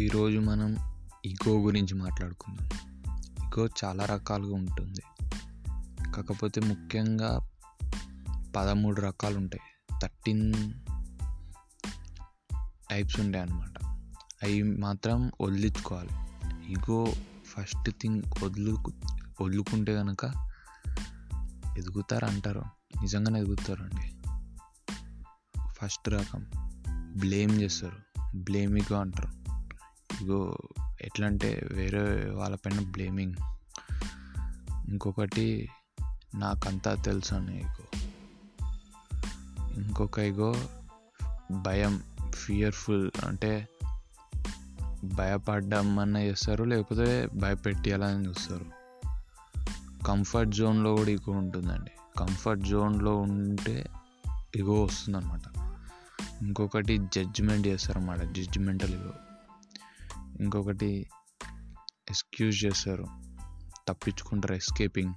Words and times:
ఈరోజు 0.00 0.38
మనం 0.38 0.76
ఈగో 1.26 1.60
గురించి 1.60 1.94
మాట్లాడుకుందాం. 1.94 2.68
ఈగో 3.18 3.68
చాలా 3.84 4.04
రకాలుగా 4.04 4.54
ఉంటుంది. 4.54 5.02
కాకపోతే 6.12 6.60
ముఖ్యంగా 6.60 7.48
పదమూడు 8.56 9.00
రకాలు 9.00 9.36
ఉంటాయి. 9.36 9.96
థర్టీన్ 10.02 10.72
టైప్స్ 12.90 13.20
ఉంటాయి 13.20 13.44
అన్నమాట. 13.44 13.84
అవి 14.42 14.62
మాత్రం 14.62 15.32
వదిలించుకోవాలి. 15.40 16.08
ఈగో 16.72 17.12
ఫస్ట్ 17.46 17.90
థింగ్ 18.00 18.22
వదులు 18.42 18.78
వదులుకుంటే 19.40 19.94
కనుక 19.94 20.24
ఎదుగుతారు 21.78 22.24
అంటారు 22.24 22.60
నిజంగానే 23.02 23.40
ఎదుగుతారండి. 23.40 24.16
ఫస్ట్ 25.72 26.08
రకం 26.08 26.46
బ్లేమ్ 27.16 27.62
చేస్తారు. 27.62 28.28
బ్లేమిగో 28.36 28.96
అంటారు. 28.96 29.41
ఇగో 30.22 30.56
ఎట్లా 31.00 31.26
అంటే 31.26 31.68
వేరే 31.72 32.30
వాళ్ళపైన 32.30 32.80
బ్లేమింగ్ 32.80 33.34
ఇంకొకటి 34.88 35.68
నాకంతా 36.34 36.94
తెలుసు 36.94 37.34
అని 37.34 37.60
ఇగో. 37.60 37.98
ఇంకొక 39.82 40.18
ఇగో 40.18 40.54
భయం 41.50 42.02
ఫియర్ఫుల్ 42.34 43.10
అంటే 43.24 43.68
భయపడ్డం 45.04 45.98
అన్న 45.98 46.16
చేస్తారు 46.16 46.64
లేకపోతే 46.64 47.28
భయపెట్టియాలని 47.34 48.28
చూస్తారు. 48.28 48.66
కంఫర్ట్ 50.06 50.52
జోన్లో 50.52 50.96
కూడా 50.96 51.10
ఇగో 51.10 51.32
ఉంటుందండి. 51.32 51.90
కంఫర్ట్ 52.18 52.64
జోన్లో 52.64 53.16
ఉంటే 53.16 53.86
ఇగో 54.56 54.82
వస్తుందన్నమాట. 54.82 55.40
ఇంకొకటి 56.42 56.98
జడ్జిమెంట్ 56.98 57.66
చేస్తారన్నమాట 57.66 58.20
జడ్జిమెంటల్ 58.20 58.94
ఇగో. 58.94 59.12
ఇంకొకటి 60.42 61.06
ఎక్స్క్యూజ్ 62.08 62.64
చేస్తారు 62.64 63.06
తప్పించుకుంటారు 63.88 64.54
ఎస్కేపింగ్. 64.54 65.14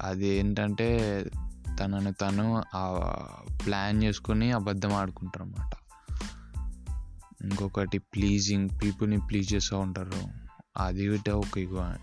అది 0.00 0.28
ఏంటంటే 0.28 1.24
తనని 1.80 2.12
తను 2.12 2.62
ప్లాన్ 3.64 4.04
చేసుకొని 4.04 4.52
అబద్ధం 4.52 4.92
ఆడుకుంటారు 4.92 5.42
అన్నమాట 5.42 5.70
ఇంకొకటి 7.44 7.98
ప్లీజింగ్ 7.98 8.68
పీపుల్ని 8.82 9.18
ప్లీజ్ 9.18 9.54
చేస్తూ 9.54 9.78
ఉంటారు. 9.78 10.12
అది 10.76 11.30
ఒక 11.30 11.58
ఇగో. 11.58 11.94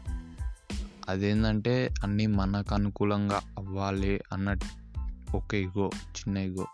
అదేంటంటే 1.09 1.89
అన్నీ 2.03 2.25
మనకు 2.27 2.75
అనుకూలంగా 2.75 3.41
అవ్వాలి 3.57 4.21
అన్న 4.33 4.55
ఒక 5.35 5.53
ఇగో 5.53 5.89
చిన్న 6.09 6.37
ఇగో. 6.37 6.67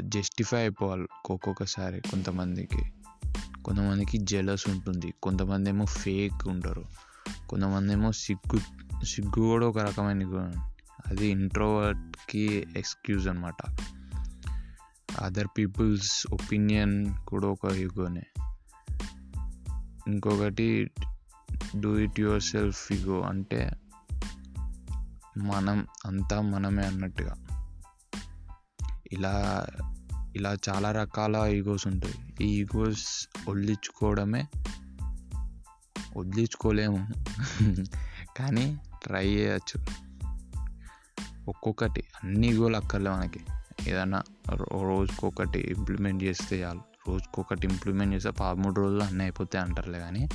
జస్టిఫై 0.00 0.58
అయిపోవాలి 0.58 1.06
ఒక్కొక్కసారి 1.30 2.00
కొంతమందికి. 2.00 2.92
కొంతమందికి 3.64 4.18
జెలస్ 4.18 4.68
ఉంటుంది. 4.68 5.14
కొంతమంది 5.22 5.70
ఏమో 5.70 5.84
ఫేక్ 5.84 6.48
ఉంటారు. 6.48 6.84
కొంతమంది 7.48 7.92
ఏమో 7.92 8.12
సిగ్గు 8.12 8.60
సిగ్గు 9.04 9.30
కూడా 9.30 9.66
ఒక 9.66 9.78
రకమైన 9.78 10.52
అది 11.06 11.26
ఇంట్రోవర్ట్కి 11.26 12.66
ఎక్స్క్యూజ్ 12.76 13.28
అనమాట 13.28 13.54
అదర్ 15.20 15.48
పీపుల్స్ 15.58 16.26
ఒపీనియన్ 16.32 17.14
కూడా 17.26 17.48
ఒక 17.48 17.64
ఇగోనే 17.64 18.22
ఇంకొకటి 20.08 20.90
do 21.80 21.98
it 21.98 22.20
your 22.20 22.42
self 22.42 22.92
ego 22.92 23.20
అంటే 23.20 23.70
మనం 25.38 25.86
అంతా 26.06 26.40
మనమే 26.40 26.82
అన్నట్టుగా. 26.82 27.45
ఇలా 29.12 29.66
ఇలా 30.36 30.56
చాలా 30.68 30.92
రకాల 30.92 31.36
ఈగోస్ 31.36 31.86
ఉంటాయి. 31.86 32.14
ఈ 32.40 32.60
ఈగోస్ 32.60 33.28
వదిలించుకోవడమే 33.48 34.46
వదిలించుకోలేము. 36.16 37.08
కానీ 38.36 38.78
ట్రై 39.04 39.26
చేయచ్చు. 39.28 39.86
ఒక్కొక్కటి 41.48 42.04
అన్ని 42.24 42.46
ఈగోలు 42.46 42.76
అక్కర్లే 42.76 43.10
మనకి. 43.10 43.40
ఏదైనా 43.90 44.22
రోజుకొకటి 44.52 45.58
ఇంప్లిమెంట్ 45.58 46.24
చేస్తే 46.24 46.62
చాలు. 46.62 46.80
రోజుకొకటి 47.08 47.66
ఇంప్లిమెంట్ 47.66 48.14
చేస్తే 48.14 48.30
పదమూడు 48.30 48.80
రోజులు 48.80 49.02
అన్నీ 49.02 49.24
అయిపోతాయి 49.24 49.64
అంటారులే 49.64 49.98
కానీ 49.98 50.28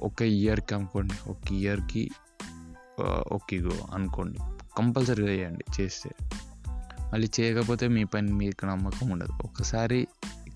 ఒక 0.00 0.22
ఇయర్కి 0.22 0.74
అనుకోండి 0.74 1.30
ఒక 1.30 1.52
ఇయర్కి 1.52 2.10
ఒక 3.32 3.52
ఇగో 3.52 3.86
అనుకోండి. 3.94 4.38
కంపల్సరీగా 4.78 5.32
చేయండి 5.32 5.82
చేస్తే. 5.82 6.10
మళ్ళీ 7.14 7.28
చేయకపోతే 7.40 7.88
మీ 7.88 8.04
పైన 8.04 8.24
మీకు 8.24 8.66
నమ్మకం 8.66 9.10
ఉండదు. 9.10 9.32
ఒకసారి 9.44 10.06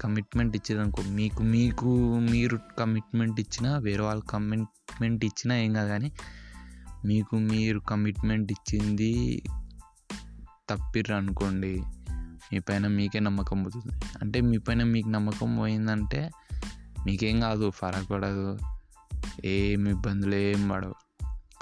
కమిట్మెంట్ 0.01 0.57
ఇచ్చారనుకో 0.57 1.03
మీకు 1.03 1.43
మీకు 1.43 2.19
మీరు 2.19 2.59
కమిట్మెంట్ 2.79 3.41
ఇచ్చినా 3.41 3.79
వేరే 3.79 4.03
వాళ్ళు 4.03 4.25
కమిట్మెంట్ 4.25 5.25
ఇచ్చినా 5.25 5.57
ఏం 5.57 5.73
కాదు 5.73 5.89
కానీ 5.89 6.13
మీకు 7.05 7.37
మీరు 7.39 7.79
కమిట్మెంట్ 7.79 8.53
ఇచ్చింది 8.53 9.43
తప్పిర్రు 10.71 11.15
అనుకోండి 11.15 11.83
మీ 12.53 12.59
పైన 12.59 12.87
మీకే 12.87 13.21
నమ్మకం 13.21 13.63
పోతుంది. 13.63 13.93
అంటే 14.23 14.41
మీ 14.41 14.59
పైన 14.59 14.83
మీకు 14.83 15.09
నమ్మకం 15.09 15.57
పోయిందంటే 15.57 16.31
మీకేం 17.07 17.41
కాదు 17.41 17.71
ఫరక్ 17.71 18.11
పడదు 18.11 18.59
ఏం 19.45 19.89
ఇబ్బందులు 19.89 20.35
ఏం 20.35 20.69
పడవు. 20.69 20.95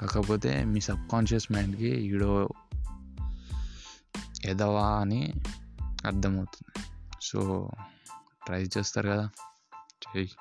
కాకపోతే 0.07 0.63
మీ 0.63 0.81
సబ్ 0.81 1.09
కాన్షియస్ 1.11 1.51
మైండ్కి 1.51 1.87
ఈడో 1.87 2.49
ఎదవా 4.45 4.89
అని 4.89 5.33
అర్థమవుతుంది. 6.05 6.87
సో 7.21 7.69
ట్రై 8.45 8.69
చేస్తారు 8.77 9.09
కదా. 9.09 9.29
చెయ్యి 9.83 10.31